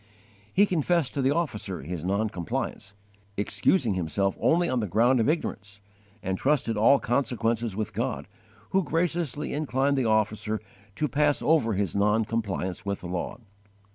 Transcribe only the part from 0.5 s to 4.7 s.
He confessed to the officer his non compliance, excusing himself only